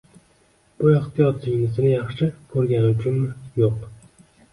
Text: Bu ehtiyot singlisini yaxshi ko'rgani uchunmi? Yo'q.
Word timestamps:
Bu 0.77 0.87
ehtiyot 0.93 1.43
singlisini 1.43 1.91
yaxshi 1.91 2.29
ko'rgani 2.55 2.89
uchunmi? 2.95 3.29
Yo'q. 3.63 3.85